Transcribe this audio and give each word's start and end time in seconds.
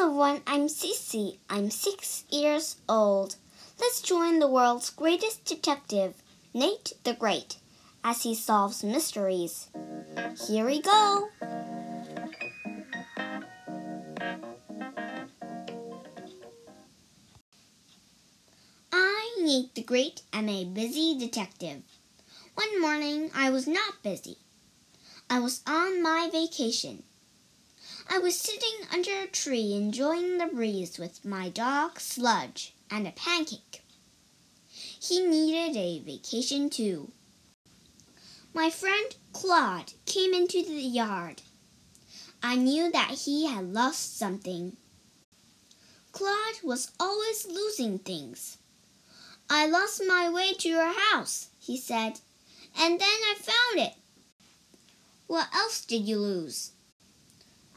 everyone, 0.00 0.40
I'm 0.46 0.66
Cece. 0.66 1.36
I'm 1.50 1.70
six 1.70 2.24
years 2.30 2.76
old. 2.88 3.36
Let's 3.78 4.00
join 4.00 4.38
the 4.38 4.46
world's 4.48 4.88
greatest 4.88 5.44
detective, 5.44 6.14
Nate 6.54 6.94
the 7.04 7.12
Great, 7.12 7.56
as 8.02 8.22
he 8.22 8.34
solves 8.34 8.82
mysteries. 8.82 9.68
Here 10.48 10.64
we 10.64 10.80
go. 10.80 11.28
I, 18.90 19.36
Nate 19.42 19.74
the 19.74 19.82
Great, 19.82 20.22
am 20.32 20.48
a 20.48 20.64
busy 20.64 21.18
detective. 21.18 21.82
One 22.54 22.80
morning 22.80 23.30
I 23.34 23.50
was 23.50 23.66
not 23.66 24.02
busy. 24.02 24.38
I 25.28 25.40
was 25.40 25.60
on 25.66 26.02
my 26.02 26.30
vacation. 26.32 27.02
I 28.12 28.18
was 28.18 28.36
sitting 28.36 28.88
under 28.92 29.20
a 29.22 29.28
tree 29.28 29.72
enjoying 29.72 30.38
the 30.38 30.46
breeze 30.46 30.98
with 30.98 31.24
my 31.24 31.48
dog 31.48 32.00
Sludge 32.00 32.74
and 32.90 33.06
a 33.06 33.12
pancake. 33.12 33.84
He 34.68 35.24
needed 35.24 35.76
a 35.76 36.00
vacation 36.00 36.70
too. 36.70 37.12
My 38.52 38.68
friend 38.68 39.14
Claude 39.32 39.92
came 40.06 40.34
into 40.34 40.60
the 40.60 40.82
yard. 40.82 41.42
I 42.42 42.56
knew 42.56 42.90
that 42.90 43.12
he 43.12 43.46
had 43.46 43.72
lost 43.72 44.18
something. 44.18 44.76
Claude 46.10 46.64
was 46.64 46.90
always 46.98 47.46
losing 47.46 48.00
things. 48.00 48.58
I 49.48 49.68
lost 49.68 50.02
my 50.04 50.28
way 50.28 50.54
to 50.54 50.68
your 50.68 50.92
house, 51.12 51.50
he 51.60 51.78
said, 51.78 52.18
and 52.76 53.00
then 53.00 53.08
I 53.08 53.36
found 53.38 53.86
it. 53.86 53.94
What 55.28 55.46
else 55.54 55.84
did 55.84 56.08
you 56.08 56.18
lose? 56.18 56.72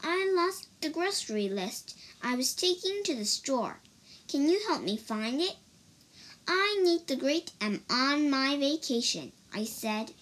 I 0.06 0.30
lost 0.36 0.68
the 0.82 0.90
grocery 0.90 1.48
list 1.48 1.96
I 2.22 2.34
was 2.36 2.54
taking 2.54 3.02
to 3.04 3.14
the 3.14 3.24
store. 3.24 3.80
Can 4.28 4.50
you 4.50 4.60
help 4.68 4.82
me 4.82 4.98
find 4.98 5.40
it? 5.40 5.56
I, 6.46 6.78
Nate 6.82 7.06
the 7.06 7.16
Great, 7.16 7.52
am 7.58 7.82
on 7.88 8.28
my 8.28 8.54
vacation, 8.58 9.32
I 9.54 9.64
said. 9.64 10.12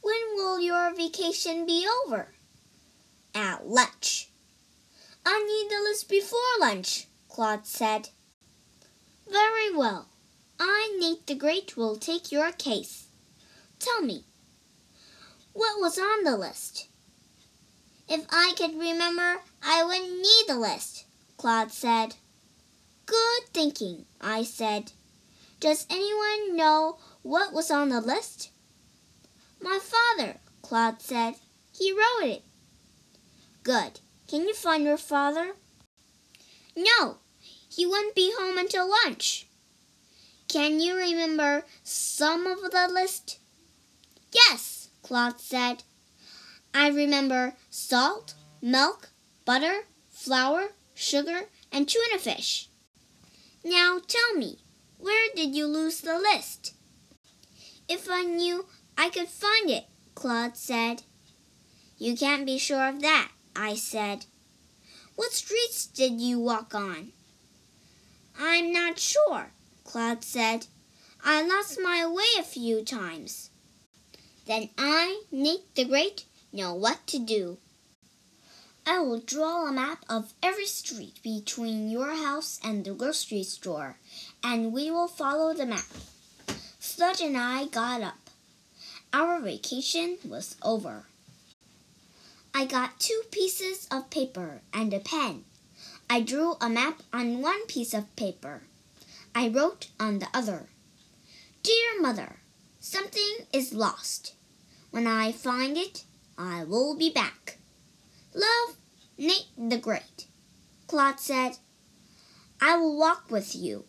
When 0.00 0.22
will 0.34 0.60
your 0.60 0.94
vacation 0.94 1.66
be 1.66 1.86
over? 2.06 2.32
At 3.34 3.68
lunch. 3.68 4.30
I 5.26 5.42
need 5.42 5.70
the 5.70 5.82
list 5.82 6.08
before 6.08 6.40
lunch, 6.58 7.06
Claude 7.28 7.66
said. 7.66 8.08
Very 9.30 9.76
well. 9.76 10.08
I, 10.58 10.96
Nate 10.98 11.26
the 11.26 11.34
Great, 11.34 11.76
will 11.76 11.96
take 11.96 12.32
your 12.32 12.50
case. 12.50 13.08
Tell 13.78 14.00
me, 14.00 14.24
what 15.52 15.78
was 15.78 15.98
on 15.98 16.24
the 16.24 16.38
list? 16.38 16.88
If 18.08 18.26
I 18.30 18.52
could 18.56 18.78
remember, 18.78 19.40
I 19.62 19.82
wouldn't 19.84 20.20
need 20.20 20.44
the 20.46 20.58
list, 20.58 21.04
Claude 21.36 21.72
said. 21.72 22.16
Good 23.06 23.42
thinking, 23.52 24.06
I 24.20 24.42
said. 24.44 24.92
Does 25.60 25.86
anyone 25.88 26.56
know 26.56 26.98
what 27.22 27.52
was 27.52 27.70
on 27.70 27.88
the 27.88 28.00
list? 28.00 28.50
My 29.60 29.78
father, 29.78 30.36
Claude 30.62 31.00
said. 31.00 31.34
He 31.72 31.92
wrote 31.92 32.28
it. 32.28 32.42
Good. 33.62 34.00
Can 34.28 34.42
you 34.42 34.54
find 34.54 34.84
your 34.84 34.98
father? 34.98 35.52
No, 36.76 37.16
he 37.68 37.86
wouldn't 37.86 38.14
be 38.14 38.32
home 38.38 38.58
until 38.58 38.88
lunch. 38.88 39.46
Can 40.48 40.80
you 40.80 40.96
remember 40.96 41.64
some 41.82 42.46
of 42.46 42.60
the 42.70 42.88
list? 42.92 43.38
Yes, 44.32 44.88
Claude 45.02 45.40
said. 45.40 45.82
I 46.72 46.88
remember 46.88 47.54
salt, 47.76 48.34
milk, 48.62 49.10
butter, 49.44 49.86
flour, 50.08 50.68
sugar, 50.94 51.48
and 51.72 51.88
tuna 51.88 52.20
fish. 52.20 52.68
Now 53.64 53.98
tell 54.06 54.38
me, 54.38 54.60
where 54.96 55.28
did 55.34 55.56
you 55.56 55.66
lose 55.66 56.00
the 56.00 56.16
list? 56.16 56.74
If 57.88 58.08
I 58.08 58.22
knew 58.22 58.66
I 58.96 59.10
could 59.10 59.26
find 59.26 59.70
it, 59.70 59.86
Claude 60.14 60.56
said. 60.56 61.02
You 61.98 62.16
can't 62.16 62.46
be 62.46 62.58
sure 62.58 62.88
of 62.88 63.02
that, 63.02 63.32
I 63.56 63.74
said. 63.74 64.26
What 65.16 65.32
streets 65.32 65.84
did 65.84 66.20
you 66.20 66.38
walk 66.38 66.76
on? 66.76 67.08
I'm 68.38 68.72
not 68.72 69.00
sure, 69.00 69.50
Claude 69.82 70.22
said. 70.22 70.68
I 71.24 71.42
lost 71.42 71.80
my 71.82 72.06
way 72.06 72.38
a 72.38 72.44
few 72.44 72.84
times. 72.84 73.50
Then 74.46 74.70
I, 74.78 75.24
Nate 75.32 75.74
the 75.74 75.84
Great, 75.84 76.26
know 76.52 76.72
what 76.72 77.04
to 77.08 77.18
do. 77.18 77.58
I 78.86 79.00
will 79.00 79.20
draw 79.20 79.66
a 79.66 79.72
map 79.72 80.04
of 80.10 80.34
every 80.42 80.66
street 80.66 81.18
between 81.22 81.88
your 81.88 82.14
house 82.14 82.60
and 82.62 82.84
the 82.84 82.92
grocery 82.92 83.42
store, 83.42 83.96
and 84.42 84.74
we 84.74 84.90
will 84.90 85.08
follow 85.08 85.54
the 85.54 85.64
map. 85.64 85.86
Sludge 86.78 87.22
and 87.22 87.36
I 87.36 87.64
got 87.64 88.02
up. 88.02 88.28
Our 89.10 89.40
vacation 89.40 90.18
was 90.22 90.56
over. 90.62 91.06
I 92.52 92.66
got 92.66 93.00
two 93.00 93.22
pieces 93.30 93.88
of 93.90 94.10
paper 94.10 94.60
and 94.74 94.92
a 94.92 95.00
pen. 95.00 95.44
I 96.10 96.20
drew 96.20 96.56
a 96.60 96.68
map 96.68 97.02
on 97.10 97.40
one 97.40 97.66
piece 97.66 97.94
of 97.94 98.14
paper. 98.16 98.64
I 99.34 99.48
wrote 99.48 99.88
on 99.98 100.18
the 100.18 100.28
other. 100.34 100.68
Dear 101.62 102.02
Mother, 102.02 102.36
something 102.80 103.46
is 103.50 103.72
lost. 103.72 104.34
When 104.90 105.06
I 105.06 105.32
find 105.32 105.78
it, 105.78 106.04
I 106.36 106.64
will 106.64 106.94
be 106.94 107.08
back. 107.10 107.58
Love, 108.34 108.76
Nate 109.16 109.46
the 109.56 109.78
Great. 109.78 110.26
Claude 110.88 111.20
said, 111.20 111.58
I 112.60 112.76
will 112.76 112.98
walk 112.98 113.30
with 113.30 113.54
you. 113.54 113.84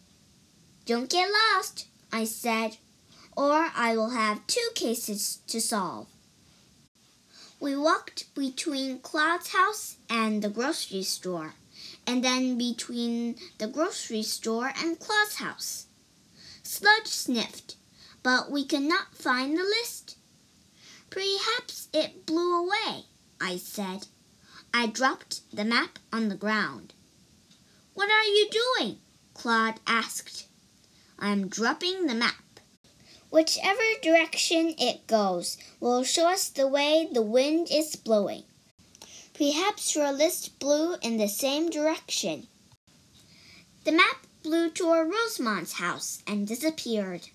Don't 0.85 1.09
get 1.09 1.31
lost, 1.31 1.87
I 2.11 2.25
said, 2.25 2.77
or 3.35 3.71
I 3.75 3.95
will 3.95 4.11
have 4.11 4.45
two 4.45 4.69
cases 4.75 5.39
to 5.47 5.59
solve. 5.59 6.07
We 7.59 7.75
walked 7.75 8.33
between 8.35 8.99
Claude's 8.99 9.49
house 9.49 9.97
and 10.09 10.41
the 10.41 10.49
grocery 10.49 11.03
store, 11.03 11.55
and 12.05 12.23
then 12.23 12.57
between 12.57 13.37
the 13.57 13.67
grocery 13.67 14.21
store 14.21 14.71
and 14.77 14.99
Claude's 14.99 15.35
house. 15.35 15.87
Sludge 16.61 17.07
sniffed, 17.07 17.77
but 18.21 18.51
we 18.51 18.65
could 18.65 18.83
not 18.83 19.15
find 19.15 19.57
the 19.57 19.63
list. 19.63 20.17
Perhaps 21.09 21.87
it 21.93 22.25
blew 22.25 22.63
away, 22.63 23.05
I 23.41 23.57
said. 23.57 24.07
I 24.77 24.87
dropped 24.87 25.39
the 25.55 25.63
map 25.63 25.99
on 26.11 26.27
the 26.27 26.35
ground. 26.35 26.91
What 27.93 28.11
are 28.11 28.25
you 28.25 28.49
doing? 28.51 28.97
Claude 29.33 29.79
asked. 29.87 30.47
I'm 31.17 31.47
dropping 31.47 32.07
the 32.07 32.13
map. 32.13 32.59
Whichever 33.29 33.79
direction 34.01 34.75
it 34.77 35.07
goes 35.07 35.57
will 35.79 36.03
show 36.03 36.27
us 36.27 36.49
the 36.49 36.67
way 36.67 37.07
the 37.09 37.21
wind 37.21 37.69
is 37.71 37.95
blowing. 37.95 38.43
Perhaps 39.33 39.95
your 39.95 40.11
list 40.11 40.59
blew 40.59 40.95
in 40.95 41.15
the 41.15 41.29
same 41.29 41.69
direction. 41.69 42.47
The 43.85 43.93
map 43.93 44.27
flew 44.43 44.69
toward 44.69 45.09
Rosamond's 45.09 45.73
house 45.73 46.21
and 46.27 46.45
disappeared. 46.45 47.29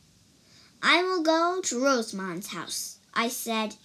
I 0.83 1.03
will 1.03 1.23
go 1.23 1.62
to 1.62 1.83
Rosamond's 1.83 2.49
house. 2.49 2.99
I 3.15 3.29
said, 3.29 3.77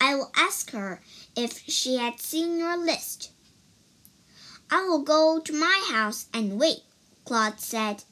I 0.00 0.14
will 0.14 0.30
ask 0.36 0.70
her 0.70 1.00
if 1.36 1.62
she 1.68 1.96
had 1.96 2.20
seen 2.20 2.58
your 2.58 2.76
list. 2.76 3.30
I 4.70 4.84
will 4.84 5.02
go 5.02 5.38
to 5.38 5.52
my 5.52 5.86
house 5.90 6.26
and 6.32 6.58
wait, 6.58 6.80
Claude 7.24 7.60
said. 7.60 8.04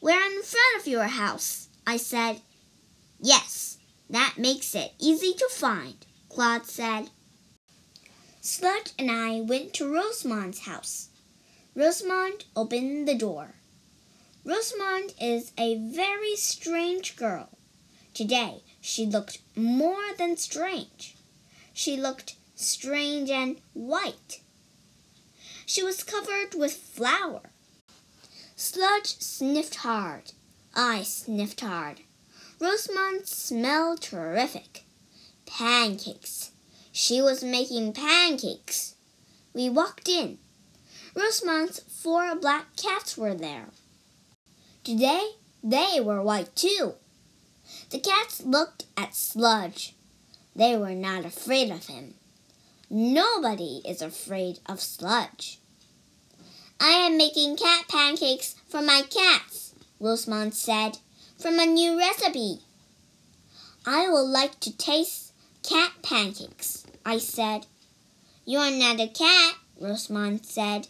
We're 0.00 0.22
in 0.22 0.42
front 0.42 0.80
of 0.80 0.86
your 0.86 1.04
house, 1.04 1.68
I 1.86 1.96
said. 1.98 2.40
Yes, 3.20 3.78
that 4.08 4.34
makes 4.38 4.74
it 4.74 4.94
easy 4.98 5.34
to 5.34 5.48
find, 5.50 5.96
Claude 6.28 6.66
said. 6.66 7.10
Sludge 8.40 8.92
and 8.98 9.10
I 9.10 9.42
went 9.42 9.74
to 9.74 9.92
Rosamond's 9.92 10.60
house. 10.60 11.08
Rosamond 11.74 12.44
opened 12.56 13.06
the 13.06 13.14
door. 13.14 13.54
Rosamond 14.44 15.12
is 15.20 15.52
a 15.58 15.76
very 15.76 16.34
strange 16.36 17.16
girl. 17.16 17.50
Today 18.14 18.62
she 18.80 19.04
looked 19.04 19.42
more 19.54 20.14
than 20.16 20.38
strange. 20.38 21.16
She 21.82 21.96
looked 21.96 22.36
strange 22.56 23.30
and 23.30 23.58
white. 23.72 24.42
She 25.64 25.82
was 25.82 26.04
covered 26.04 26.54
with 26.54 26.74
flour. 26.74 27.52
Sludge 28.54 29.18
sniffed 29.18 29.76
hard. 29.76 30.32
I 30.74 31.04
sniffed 31.04 31.62
hard. 31.62 32.02
Rosamond 32.60 33.26
smelled 33.26 34.02
terrific. 34.02 34.84
Pancakes. 35.46 36.50
She 36.92 37.22
was 37.22 37.42
making 37.42 37.94
pancakes. 37.94 38.96
We 39.54 39.70
walked 39.70 40.06
in. 40.06 40.36
Rosamond's 41.14 41.80
four 41.80 42.34
black 42.34 42.76
cats 42.76 43.16
were 43.16 43.34
there. 43.34 43.68
Today 44.84 45.30
they 45.64 45.98
were 45.98 46.22
white 46.22 46.54
too. 46.54 46.96
The 47.88 48.00
cats 48.00 48.42
looked 48.42 48.84
at 48.98 49.14
Sludge. 49.14 49.94
They 50.54 50.76
were 50.76 50.94
not 50.94 51.24
afraid 51.24 51.70
of 51.70 51.86
him. 51.86 52.14
Nobody 52.88 53.82
is 53.86 54.02
afraid 54.02 54.58
of 54.66 54.80
Sludge. 54.80 55.60
I 56.80 56.90
am 56.90 57.16
making 57.16 57.56
cat 57.56 57.86
pancakes 57.88 58.56
for 58.68 58.82
my 58.82 59.02
cats, 59.08 59.74
Rosamond 60.00 60.54
said, 60.54 60.98
from 61.38 61.58
a 61.58 61.66
new 61.66 61.96
recipe. 61.98 62.60
I 63.86 64.08
would 64.08 64.28
like 64.28 64.58
to 64.60 64.76
taste 64.76 65.32
cat 65.62 65.92
pancakes, 66.02 66.84
I 67.04 67.18
said. 67.18 67.66
You're 68.44 68.70
not 68.70 68.98
a 68.98 69.08
cat, 69.08 69.54
Rosamond 69.78 70.44
said. 70.44 70.88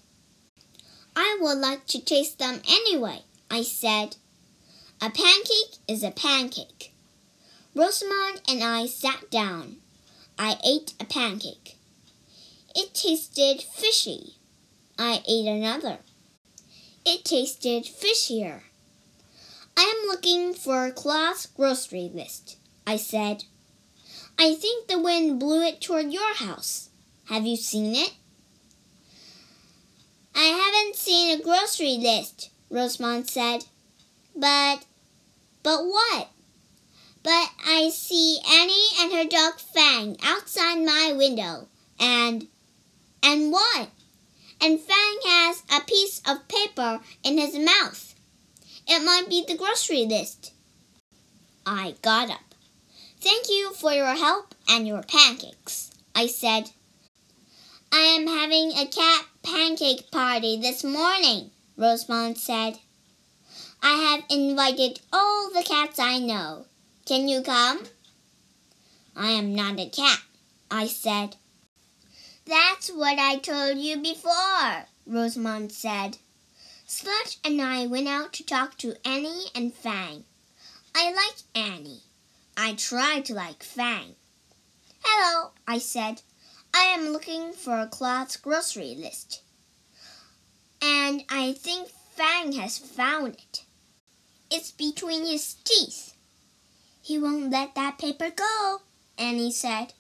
I 1.15 1.39
would 1.41 1.59
like 1.59 1.87
to 1.89 2.01
taste 2.01 2.39
them 2.39 2.63
anyway, 2.69 3.23
I 3.51 3.63
said. 3.63 4.17
A 5.03 5.11
pancake 5.11 5.79
is 5.87 6.03
a 6.03 6.11
pancake. 6.11 6.95
Rosamond 7.75 8.43
and 8.49 8.65
I 8.65 8.87
sat 8.87 9.31
down. 9.31 9.77
I 10.37 10.59
ate 10.65 10.95
a 10.99 11.05
pancake. 11.05 11.77
It 12.75 12.95
tasted 12.95 13.63
fishy. 13.63 14.35
I 14.99 15.23
ate 15.29 15.47
another. 15.47 15.99
It 17.05 17.25
tasted 17.25 17.85
fishier. 17.85 18.63
I 19.77 19.83
am 19.83 20.09
looking 20.09 20.53
for 20.53 20.91
Claude's 20.91 21.47
grocery 21.47 22.11
list, 22.13 22.57
I 22.87 22.97
said. 22.97 23.45
I 24.37 24.55
think 24.55 24.89
the 24.89 24.99
wind 24.99 25.39
blew 25.39 25.63
it 25.63 25.81
toward 25.81 26.13
your 26.13 26.35
house. 26.35 26.91
Have 27.27 27.47
you 27.47 27.57
seen 27.57 27.95
it? 27.95 28.15
I 30.35 30.43
haven't 30.43 30.97
seen 30.97 31.39
a 31.39 31.43
grocery 31.43 31.99
list, 31.99 32.51
Rosamond 32.69 33.29
said. 33.29 33.65
But, 34.35 34.85
but 35.63 35.85
what? 35.85 36.31
But 37.23 37.51
I 37.67 37.91
see 37.91 38.39
Annie 38.49 38.89
and 38.99 39.13
her 39.13 39.25
dog 39.25 39.61
Fang 39.61 40.17
outside 40.23 40.85
my 40.85 41.13
window. 41.17 41.69
And, 41.99 42.49
and 43.23 43.53
what? 43.53 43.91
And 44.61 44.81
Fang 44.81 45.19
has 45.27 45.63
a 45.71 45.85
piece 45.85 46.23
of 46.27 46.49
paper 46.49 47.01
in 47.23 47.39
his 47.39 47.59
mouth. 47.59 48.15
It 48.87 49.05
might 49.05 49.29
be 49.29 49.45
the 49.47 49.57
grocery 49.57 50.07
list. 50.07 50.53
I 51.67 51.95
got 52.03 52.31
up. 52.31 52.55
Thank 53.21 53.51
you 53.51 53.75
for 53.75 53.93
your 53.93 54.15
help 54.17 54.55
and 54.69 54.89
your 54.89 55.03
pancakes, 55.03 55.91
I 56.15 56.27
said. 56.27 56.71
I 57.93 57.99
am 57.99 58.27
having 58.27 58.73
a 58.73 58.87
cat 58.87 59.27
pancake 59.43 60.11
party 60.11 60.59
this 60.59 60.83
morning, 60.83 61.51
Rosamond 61.77 62.39
said. 62.39 62.79
I 63.83 63.95
have 63.95 64.25
invited 64.31 65.01
all 65.13 65.51
the 65.51 65.63
cats 65.63 65.99
I 65.99 66.19
know. 66.19 66.67
Can 67.11 67.27
you 67.27 67.43
come? 67.43 67.87
I 69.17 69.31
am 69.31 69.53
not 69.53 69.81
a 69.81 69.89
cat, 69.89 70.21
I 70.71 70.87
said. 70.87 71.35
That's 72.47 72.89
what 72.89 73.19
I 73.19 73.37
told 73.39 73.79
you 73.79 73.97
before, 73.97 74.87
Rosamond 75.09 75.73
said. 75.73 76.19
Sludge 76.87 77.39
and 77.45 77.61
I 77.61 77.89
went 77.89 78.07
out 78.07 78.33
to 78.35 78.47
talk 78.47 78.79
to 78.79 78.95
Annie 79.05 79.47
and 79.57 79.75
Fang. 79.75 80.23
I 80.95 81.11
like 81.11 81.43
Annie. 81.53 82.05
I 82.57 82.75
try 82.75 83.23
to 83.23 83.35
like 83.35 83.65
Fang. 83.65 84.15
Hello, 85.03 85.51
I 85.67 85.79
said. 85.79 86.23
I 86.73 86.95
am 86.97 87.09
looking 87.09 87.53
for 87.55 87.81
a 87.81 87.89
Claude's 87.89 88.37
grocery 88.37 88.95
list. 88.95 89.43
And 90.81 91.25
I 91.29 91.55
think 91.55 91.89
Fang 91.89 92.53
has 92.53 92.79
found 92.79 93.35
it. 93.35 93.65
It's 94.49 94.71
between 94.71 95.27
his 95.27 95.55
teeth. 95.65 96.15
He 97.03 97.19
won't 97.19 97.51
let 97.51 97.75
that 97.75 97.99
paper 97.99 98.31
go, 98.31 98.83
Annie 99.17 99.53
said. 99.53 99.95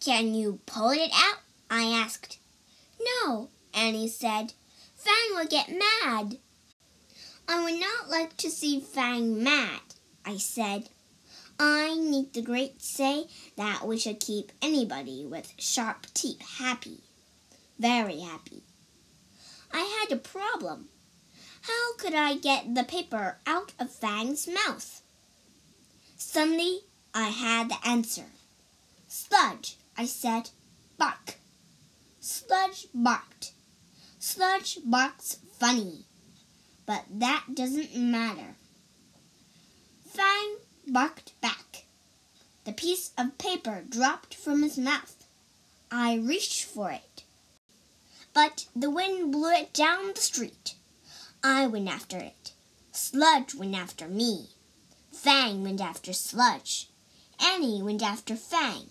Can 0.00 0.34
you 0.34 0.60
pull 0.66 0.90
it 0.90 1.10
out? 1.14 1.38
I 1.70 1.84
asked. 1.84 2.38
No, 3.00 3.48
Annie 3.72 4.08
said. 4.08 4.52
Fang 4.96 5.34
will 5.34 5.46
get 5.46 5.68
mad. 5.68 6.38
I 7.48 7.64
would 7.64 7.80
not 7.80 8.08
like 8.08 8.36
to 8.38 8.50
see 8.50 8.80
Fang 8.80 9.42
mad, 9.42 9.80
I 10.24 10.36
said. 10.36 10.90
I 11.58 11.94
Nate 11.94 12.32
the 12.32 12.42
Great 12.42 12.82
say 12.82 13.26
that 13.56 13.86
we 13.86 13.98
should 13.98 14.20
keep 14.20 14.52
anybody 14.60 15.24
with 15.24 15.52
sharp 15.58 16.06
teeth 16.14 16.40
happy. 16.58 17.00
Very 17.78 18.20
happy. 18.20 18.62
I 19.72 20.00
had 20.00 20.16
a 20.16 20.20
problem. 20.20 20.88
How 21.62 21.94
could 21.96 22.14
I 22.14 22.34
get 22.34 22.74
the 22.74 22.84
paper 22.84 23.38
out 23.46 23.72
of 23.78 23.90
Fang's 23.90 24.48
mouth? 24.48 25.01
Suddenly, 26.24 26.84
I 27.12 27.28
had 27.30 27.68
the 27.68 27.86
answer. 27.86 28.26
Sludge, 29.08 29.76
I 29.98 30.06
said, 30.06 30.50
bark. 30.96 31.34
Sludge 32.20 32.86
barked. 32.94 33.52
Sludge 34.18 34.78
barks 34.84 35.38
funny, 35.58 36.06
but 36.86 37.04
that 37.10 37.46
doesn't 37.54 37.94
matter. 37.96 38.54
Fang 40.06 40.56
barked 40.86 41.38
back. 41.42 41.86
The 42.64 42.72
piece 42.72 43.10
of 43.18 43.36
paper 43.36 43.84
dropped 43.86 44.34
from 44.34 44.62
his 44.62 44.78
mouth. 44.78 45.26
I 45.90 46.14
reached 46.14 46.64
for 46.64 46.92
it. 46.92 47.24
But 48.32 48.68
the 48.74 48.90
wind 48.90 49.32
blew 49.32 49.50
it 49.50 49.74
down 49.74 50.14
the 50.14 50.20
street. 50.20 50.76
I 51.42 51.66
went 51.66 51.88
after 51.88 52.16
it. 52.16 52.52
Sludge 52.92 53.54
went 53.54 53.74
after 53.74 54.06
me. 54.08 54.50
Fang 55.22 55.62
went 55.62 55.80
after 55.80 56.12
Sludge. 56.12 56.88
Annie 57.38 57.80
went 57.80 58.02
after 58.02 58.34
Fang. 58.34 58.90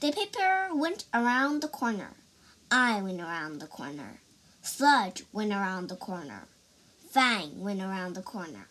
The 0.00 0.12
paper 0.12 0.68
went 0.74 1.06
around 1.14 1.62
the 1.62 1.68
corner. 1.68 2.10
I 2.70 3.00
went 3.00 3.22
around 3.22 3.60
the 3.60 3.66
corner. 3.66 4.20
Sludge 4.60 5.24
went 5.32 5.52
around 5.52 5.88
the 5.88 5.96
corner. 5.96 6.46
Fang 7.08 7.62
went 7.62 7.80
around 7.80 8.16
the 8.16 8.20
corner. 8.20 8.68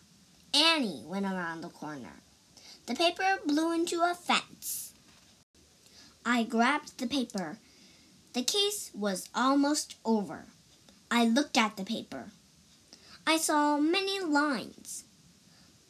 Annie 0.54 1.02
went 1.04 1.26
around 1.26 1.62
the 1.62 1.70
corner. 1.70 2.22
The 2.86 2.94
paper 2.94 3.40
blew 3.44 3.72
into 3.72 4.02
a 4.02 4.14
fence. 4.14 4.92
I 6.24 6.44
grabbed 6.44 6.98
the 6.98 7.08
paper. 7.08 7.58
The 8.32 8.44
case 8.44 8.92
was 8.94 9.28
almost 9.34 9.96
over. 10.04 10.44
I 11.10 11.24
looked 11.24 11.58
at 11.58 11.76
the 11.76 11.84
paper. 11.84 12.26
I 13.26 13.38
saw 13.38 13.76
many 13.76 14.20
lines. 14.20 15.05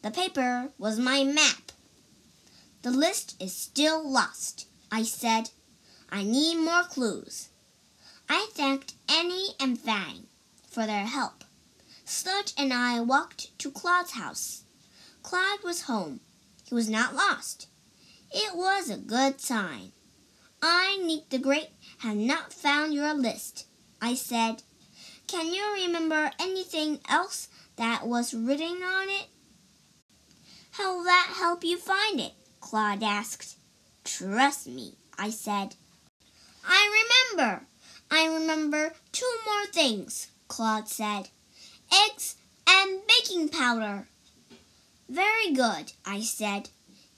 The 0.07 0.13
paper 0.13 0.71
was 0.79 1.01
my 1.01 1.25
map. 1.25 1.73
The 2.83 2.93
list 2.93 3.35
is 3.43 3.53
still 3.53 4.09
lost, 4.09 4.69
I 4.89 5.03
said. 5.03 5.51
I 6.09 6.23
need 6.23 6.59
more 6.59 6.85
clues. 6.85 7.49
I 8.29 8.49
thanked 8.53 8.95
Annie 9.09 9.57
and 9.59 9.77
Fang 9.77 10.29
for 10.71 10.87
their 10.87 11.07
help. 11.07 11.43
Sludge 12.05 12.53
and 12.57 12.73
I 12.73 13.01
walked 13.01 13.59
to 13.59 13.69
Claude's 13.69 14.13
house. 14.13 14.63
Claude 15.25 15.65
was 15.65 15.91
home. 15.91 16.21
He 16.63 16.73
was 16.73 16.89
not 16.89 17.17
lost. 17.17 17.67
It 18.31 18.55
was 18.55 18.89
a 18.89 18.99
good 18.99 19.41
sign. 19.41 19.91
I, 20.63 21.01
Nate 21.03 21.31
the 21.31 21.39
Great, 21.39 21.71
have 21.99 22.17
not 22.17 22.53
found 22.53 22.95
your 22.95 23.13
list, 23.13 23.67
I 24.01 24.15
said. 24.15 24.63
Can 25.27 25.53
you 25.53 25.65
remember 25.75 26.31
anything 26.39 27.01
else 27.09 27.49
that 27.75 28.07
was 28.07 28.35
written 28.35 28.85
on 28.85 29.09
it? 29.09 29.27
How 30.77 30.99
will 30.99 31.05
that 31.05 31.33
help 31.39 31.65
you 31.65 31.79
find 31.79 32.21
it? 32.21 32.33
Claude 32.61 33.03
asked. 33.03 33.57
Trust 34.05 34.67
me, 34.67 34.99
I 35.17 35.31
said. 35.31 35.75
I 36.69 37.07
remember. 37.33 37.67
I 38.11 38.27
remember 38.27 38.93
two 39.11 39.33
more 39.47 39.65
things, 39.73 40.29
Claude 40.49 40.87
said. 40.87 41.31
Eggs 41.91 42.37
and 42.69 43.01
baking 43.09 43.49
powder. 43.49 44.07
Very 45.09 45.55
good, 45.55 45.93
I 46.05 46.21
said. 46.21 46.69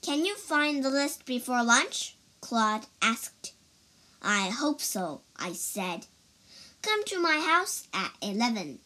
Can 0.01 0.25
you 0.25 0.37
find 0.37 0.81
the 0.81 0.89
list 0.89 1.25
before 1.25 1.61
lunch? 1.61 2.15
Claude 2.39 2.85
asked. 3.01 3.51
I 4.21 4.47
hope 4.47 4.79
so, 4.79 5.21
I 5.35 5.51
said. 5.51 6.05
Come 6.81 7.03
to 7.05 7.19
my 7.19 7.39
house 7.39 7.89
at 7.93 8.13
eleven. 8.21 8.79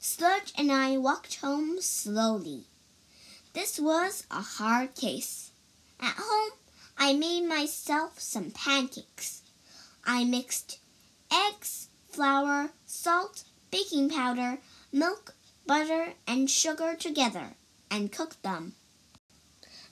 Sludge 0.00 0.52
and 0.58 0.72
I 0.72 0.98
walked 0.98 1.36
home 1.36 1.80
slowly. 1.80 2.64
This 3.54 3.78
was 3.78 4.26
a 4.32 4.40
hard 4.40 4.96
case. 4.96 5.52
At 6.00 6.16
home, 6.18 6.50
I 6.98 7.12
made 7.12 7.46
myself 7.46 8.18
some 8.18 8.50
pancakes. 8.50 9.42
I 10.04 10.24
mixed 10.24 10.80
eggs, 11.30 11.88
flour, 12.08 12.72
salt, 12.84 13.44
baking 13.70 14.10
powder, 14.10 14.58
milk, 14.90 15.36
butter, 15.66 16.14
and 16.26 16.50
sugar 16.50 16.96
together 16.96 17.54
and 17.92 18.10
cooked 18.10 18.42
them. 18.42 18.74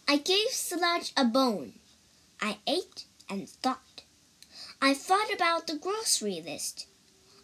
I 0.08 0.16
gave 0.16 0.48
Sludge 0.48 1.12
a 1.16 1.24
bone. 1.24 1.74
I 2.40 2.58
ate 2.66 3.04
and 3.30 3.48
thought. 3.48 4.02
I 4.80 4.92
thought 4.92 5.32
about 5.32 5.68
the 5.68 5.76
grocery 5.76 6.42
list. 6.44 6.88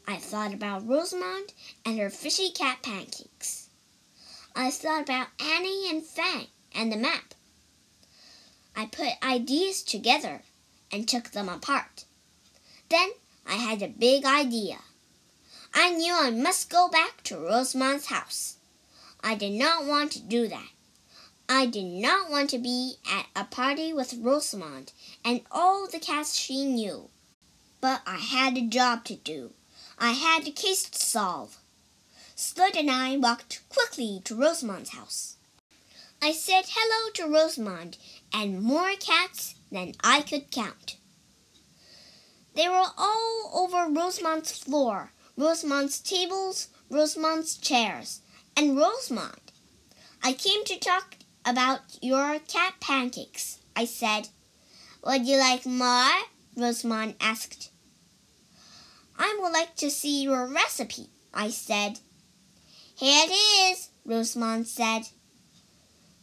I 0.08 0.16
thought 0.16 0.52
about 0.52 0.84
Rosamond 0.84 1.52
and 1.84 1.96
her 1.96 2.10
fishy 2.10 2.50
cat 2.50 2.82
pancakes. 2.82 3.67
I 4.60 4.72
thought 4.72 5.02
about 5.02 5.28
Annie 5.38 5.88
and 5.88 6.04
Fang 6.04 6.48
and 6.74 6.90
the 6.90 6.96
map. 6.96 7.32
I 8.74 8.86
put 8.86 9.22
ideas 9.22 9.84
together 9.84 10.42
and 10.90 11.06
took 11.06 11.30
them 11.30 11.48
apart. 11.48 12.06
Then 12.88 13.10
I 13.46 13.54
had 13.54 13.82
a 13.82 13.88
big 13.88 14.24
idea. 14.24 14.78
I 15.72 15.90
knew 15.90 16.12
I 16.12 16.30
must 16.30 16.70
go 16.70 16.88
back 16.88 17.22
to 17.22 17.38
Rosamond's 17.38 18.06
house. 18.06 18.56
I 19.22 19.36
did 19.36 19.52
not 19.52 19.84
want 19.84 20.10
to 20.12 20.20
do 20.20 20.48
that. 20.48 20.70
I 21.48 21.66
did 21.66 21.84
not 21.84 22.28
want 22.28 22.50
to 22.50 22.58
be 22.58 22.96
at 23.08 23.26
a 23.36 23.44
party 23.44 23.92
with 23.92 24.18
Rosamond 24.20 24.92
and 25.24 25.42
all 25.52 25.86
the 25.86 26.00
cats 26.00 26.34
she 26.34 26.64
knew. 26.64 27.10
But 27.80 28.02
I 28.04 28.16
had 28.16 28.58
a 28.58 28.66
job 28.66 29.04
to 29.04 29.14
do. 29.14 29.52
I 30.00 30.14
had 30.14 30.48
a 30.48 30.50
case 30.50 30.82
to 30.90 30.98
solve. 30.98 31.58
Sludge 32.40 32.76
and 32.76 32.88
I 32.88 33.16
walked 33.16 33.68
quickly 33.68 34.23
to 34.23 34.37
Rosamond's 34.37 34.90
house. 34.90 35.38
I 36.23 36.30
said 36.30 36.66
hello 36.68 37.11
to 37.14 37.26
Rosamond 37.26 37.99
and 38.33 38.62
more 38.62 38.92
cats 38.95 39.57
than 39.73 39.95
I 40.04 40.23
could 40.23 40.52
count. 40.52 40.99
They 42.54 42.68
were 42.68 42.92
all 42.97 43.50
over 43.52 43.92
Rosamond's 43.92 44.57
floor, 44.57 45.11
Rosamond's 45.37 45.99
tables, 45.99 46.68
Rosamond's 46.88 47.57
chairs, 47.57 48.21
and 48.57 48.76
Rosamond. 48.76 49.50
I 50.23 50.33
came 50.33 50.64
to 50.66 50.78
talk 50.78 51.16
about 51.45 51.99
your 52.00 52.38
cat 52.38 52.75
pancakes, 52.78 53.59
I 53.75 53.85
said. 53.85 54.28
Would 55.04 55.26
you 55.26 55.38
like 55.38 55.66
more? 55.66 56.12
Rosamond 56.57 57.16
asked. 57.21 57.73
I 59.18 59.37
would 59.42 59.52
like 59.52 59.75
to 59.78 59.90
see 59.90 60.23
your 60.23 60.47
recipe, 60.47 61.09
I 61.35 61.50
said. 61.50 61.99
Here 62.99 63.26
it 63.28 63.31
is, 63.31 63.90
Rosamond 64.05 64.67
said. 64.67 65.02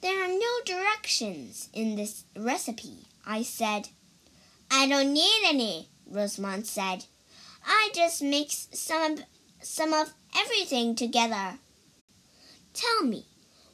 There 0.01 0.21
are 0.21 0.27
no 0.27 0.51
directions 0.65 1.69
in 1.71 1.95
this 1.95 2.25
recipe, 2.35 3.07
I 3.25 3.43
said. 3.43 3.87
I 4.69 4.85
don't 4.85 5.13
need 5.13 5.43
any, 5.45 5.87
Rosamond 6.05 6.67
said. 6.67 7.05
I 7.65 7.91
just 7.95 8.21
mix 8.21 8.67
some 8.73 9.13
of, 9.13 9.19
some 9.61 9.93
of 9.93 10.11
everything 10.37 10.95
together. 10.95 11.59
Tell 12.73 13.03
me, 13.03 13.25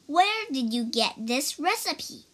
where 0.06 0.46
did 0.52 0.72
you 0.72 0.84
get 0.84 1.14
this 1.18 1.58
recipe? 1.58 2.26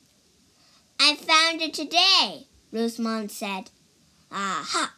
I 1.01 1.15
found 1.17 1.63
it 1.63 1.73
today, 1.73 2.47
Rosamond 2.71 3.31
said. 3.31 3.71
Aha, 4.31 4.93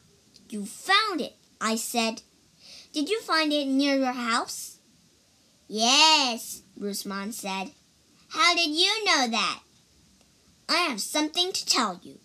you 0.49 0.67
found 0.67 1.21
it, 1.21 1.37
I 1.61 1.77
said. 1.77 2.23
Did 2.93 3.09
you 3.09 3.21
find 3.21 3.53
it 3.53 3.69
near 3.69 3.95
your 3.95 4.11
house? 4.11 4.80
Yes, 5.73 6.65
Rosamond 6.77 7.33
said. 7.33 7.71
How 8.31 8.57
did 8.57 8.71
you 8.71 9.05
know 9.05 9.29
that? 9.29 9.61
I 10.69 10.79
have 10.89 11.01
something 11.01 11.53
to 11.53 11.65
tell 11.65 12.01
you. 12.03 12.19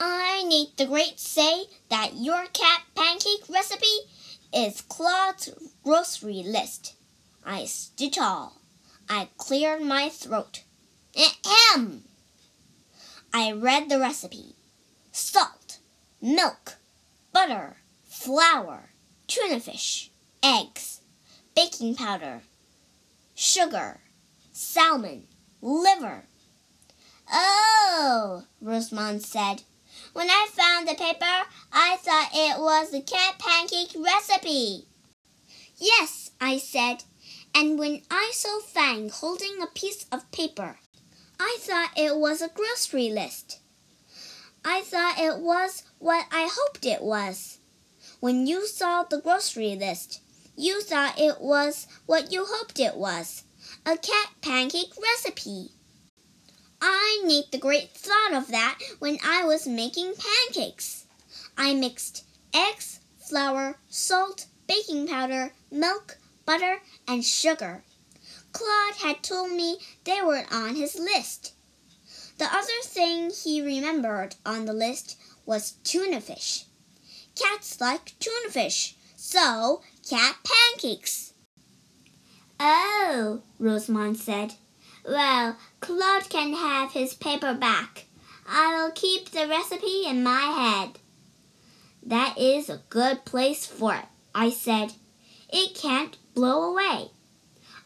I 0.00 0.42
Nate 0.48 0.76
the 0.76 0.86
Great 0.86 1.20
say 1.20 1.66
that 1.88 2.16
your 2.16 2.46
cat 2.46 2.82
pancake 2.96 3.48
recipe 3.48 3.86
is 4.52 4.80
Claude's 4.80 5.50
grocery 5.84 6.42
list. 6.42 6.96
I 7.46 7.64
stitch 7.66 8.18
all. 8.18 8.60
I 9.08 9.28
cleared 9.36 9.82
my 9.82 10.08
throat. 10.08 10.64
Ahem! 11.16 12.02
I 13.32 13.52
read 13.52 13.88
the 13.88 14.00
recipe. 14.00 14.56
Salt, 15.12 15.78
milk, 16.20 16.74
butter, 17.32 17.76
flour, 18.02 18.90
tuna 19.28 19.60
fish, 19.60 20.10
eggs, 20.42 21.01
baking 21.54 21.94
powder, 21.94 22.42
sugar, 23.34 24.00
salmon, 24.52 25.24
liver. 25.60 26.24
Oh, 27.30 28.44
Rosamond 28.60 29.22
said. 29.22 29.62
When 30.12 30.28
I 30.28 30.48
found 30.50 30.88
the 30.88 30.94
paper, 30.94 31.48
I 31.72 31.96
thought 32.00 32.30
it 32.34 32.58
was 32.58 32.90
the 32.90 33.00
cat 33.00 33.38
pancake 33.38 33.94
recipe. 33.96 34.86
Yes, 35.76 36.30
I 36.40 36.58
said, 36.58 37.04
and 37.54 37.78
when 37.78 38.02
I 38.10 38.30
saw 38.34 38.60
Fang 38.60 39.10
holding 39.10 39.60
a 39.60 39.66
piece 39.66 40.06
of 40.10 40.30
paper, 40.32 40.78
I 41.38 41.58
thought 41.60 41.90
it 41.96 42.16
was 42.16 42.40
a 42.40 42.48
grocery 42.48 43.10
list. 43.10 43.60
I 44.64 44.82
thought 44.82 45.18
it 45.18 45.38
was 45.38 45.82
what 45.98 46.26
I 46.30 46.48
hoped 46.50 46.86
it 46.86 47.02
was. 47.02 47.58
When 48.20 48.46
you 48.46 48.66
saw 48.66 49.02
the 49.02 49.20
grocery 49.20 49.74
list, 49.76 50.21
you 50.56 50.82
thought 50.82 51.18
it 51.18 51.40
was 51.40 51.86
what 52.06 52.32
you 52.32 52.44
hoped 52.48 52.78
it 52.78 52.96
was 52.96 53.44
a 53.86 53.96
cat 53.96 54.30
pancake 54.40 54.92
recipe. 55.00 55.70
I 56.80 57.22
Nate 57.24 57.50
the 57.52 57.58
Great 57.58 57.90
thought 57.90 58.32
of 58.34 58.48
that 58.48 58.78
when 58.98 59.18
I 59.24 59.44
was 59.44 59.66
making 59.66 60.14
pancakes. 60.14 61.06
I 61.56 61.74
mixed 61.74 62.24
eggs, 62.52 63.00
flour, 63.18 63.78
salt, 63.88 64.46
baking 64.66 65.06
powder, 65.08 65.52
milk, 65.70 66.18
butter, 66.44 66.82
and 67.06 67.24
sugar. 67.24 67.84
Claude 68.52 68.96
had 68.96 69.22
told 69.22 69.52
me 69.52 69.78
they 70.04 70.20
were 70.22 70.44
on 70.50 70.74
his 70.74 70.98
list. 70.98 71.54
The 72.38 72.44
other 72.44 72.82
thing 72.82 73.30
he 73.30 73.62
remembered 73.62 74.34
on 74.44 74.64
the 74.64 74.72
list 74.72 75.16
was 75.46 75.72
tuna 75.84 76.20
fish. 76.20 76.64
Cats 77.34 77.80
like 77.80 78.18
tuna 78.18 78.50
fish, 78.50 78.96
so 79.16 79.82
cat 80.08 80.36
pancakes. 80.44 81.32
Oh, 82.58 83.42
Rosamond 83.58 84.16
said. 84.16 84.54
Well, 85.04 85.56
Claude 85.80 86.28
can 86.28 86.54
have 86.54 86.92
his 86.92 87.14
paper 87.14 87.54
back. 87.54 88.06
I 88.48 88.74
will 88.76 88.92
keep 88.92 89.30
the 89.30 89.48
recipe 89.48 90.06
in 90.06 90.22
my 90.22 90.40
head. 90.40 90.98
That 92.04 92.36
is 92.38 92.68
a 92.68 92.82
good 92.88 93.24
place 93.24 93.66
for 93.66 93.94
it, 93.94 94.04
I 94.34 94.50
said. 94.50 94.94
It 95.48 95.74
can't 95.74 96.16
blow 96.34 96.72
away. 96.72 97.10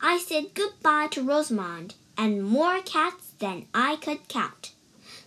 I 0.00 0.18
said 0.18 0.54
goodbye 0.54 1.08
to 1.12 1.23
Rosamond 1.23 1.94
and 2.16 2.44
more 2.44 2.80
cats 2.82 3.32
than 3.38 3.66
I 3.75 3.96
could 3.96 4.28
count. 4.28 4.73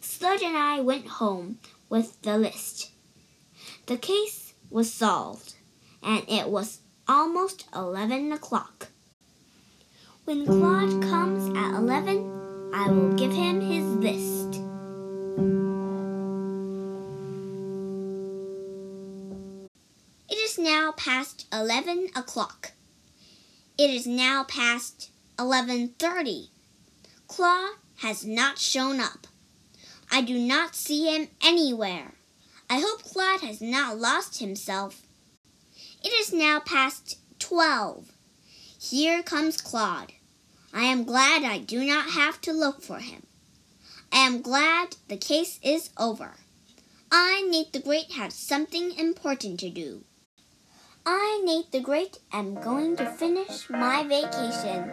Sludge 0.01 0.41
and 0.41 0.57
I 0.57 0.79
went 0.79 1.07
home 1.07 1.59
with 1.87 2.21
the 2.21 2.37
list. 2.37 2.91
The 3.85 3.97
case 3.97 4.53
was 4.69 4.91
solved, 4.91 5.55
and 6.03 6.23
it 6.27 6.49
was 6.49 6.79
almost 7.07 7.67
eleven 7.75 8.31
o'clock. 8.31 8.87
When 10.25 10.45
Claude 10.45 11.01
comes 11.01 11.49
at 11.57 11.75
eleven, 11.75 12.71
I 12.73 12.89
will 12.89 13.13
give 13.13 13.31
him 13.31 13.61
his 13.61 13.85
list. 13.85 14.61
It 20.29 20.37
is 20.37 20.59
now 20.59 20.91
past 20.91 21.47
eleven 21.51 22.09
o'clock. 22.15 22.73
It 23.77 23.89
is 23.89 24.05
now 24.05 24.43
past 24.43 25.09
eleven 25.39 25.95
thirty. 25.97 26.51
Claude 27.27 27.75
has 27.97 28.25
not 28.25 28.59
shown 28.59 28.99
up. 28.99 29.25
I 30.11 30.21
do 30.21 30.37
not 30.37 30.75
see 30.75 31.05
him 31.05 31.27
anywhere. 31.43 32.13
I 32.69 32.79
hope 32.79 33.03
Claude 33.03 33.41
has 33.41 33.61
not 33.61 33.97
lost 33.97 34.39
himself. 34.39 35.01
It 36.01 36.13
is 36.13 36.31
now 36.31 36.61
past 36.61 37.17
twelve. 37.39 38.13
Here 38.79 39.21
comes 39.21 39.59
Claude. 39.59 40.13
I 40.73 40.83
am 40.83 41.03
glad 41.03 41.43
I 41.43 41.57
do 41.57 41.83
not 41.83 42.11
have 42.11 42.39
to 42.41 42.53
look 42.53 42.81
for 42.81 42.99
him. 42.99 43.23
I 44.11 44.19
am 44.19 44.41
glad 44.41 44.95
the 45.09 45.17
case 45.17 45.59
is 45.61 45.89
over. 45.97 46.35
I, 47.11 47.45
Nate 47.49 47.73
the 47.73 47.79
Great, 47.79 48.13
have 48.13 48.31
something 48.31 48.97
important 48.97 49.59
to 49.59 49.69
do. 49.69 50.05
I, 51.05 51.41
Nate 51.43 51.71
the 51.71 51.81
Great, 51.81 52.19
am 52.31 52.55
going 52.55 52.95
to 52.97 53.05
finish 53.05 53.69
my 53.69 54.03
vacation. 54.03 54.91